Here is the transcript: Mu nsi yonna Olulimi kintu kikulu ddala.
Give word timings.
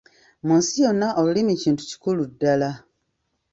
Mu 0.45 0.53
nsi 0.59 0.75
yonna 0.83 1.07
Olulimi 1.19 1.53
kintu 1.63 1.81
kikulu 1.89 2.21
ddala. 2.31 2.71